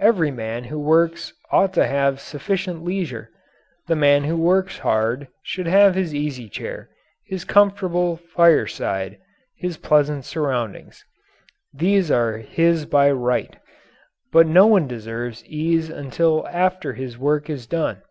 Every 0.00 0.32
man 0.32 0.64
who 0.64 0.76
works 0.80 1.32
ought 1.52 1.72
to 1.74 1.86
have 1.86 2.18
sufficient 2.18 2.82
leisure. 2.82 3.30
The 3.86 3.94
man 3.94 4.24
who 4.24 4.36
works 4.36 4.80
hard 4.80 5.28
should 5.40 5.68
have 5.68 5.94
his 5.94 6.12
easy 6.12 6.48
chair, 6.48 6.90
his 7.28 7.44
comfortable 7.44 8.16
fireside, 8.16 9.18
his 9.56 9.76
pleasant 9.76 10.24
surroundings. 10.24 11.04
These 11.72 12.10
are 12.10 12.38
his 12.38 12.86
by 12.86 13.12
right. 13.12 13.54
But 14.32 14.48
no 14.48 14.66
one 14.66 14.88
deserves 14.88 15.44
ease 15.46 15.90
until 15.90 16.44
after 16.48 16.94
his 16.94 17.16
work 17.16 17.48
is 17.48 17.68
done. 17.68 18.02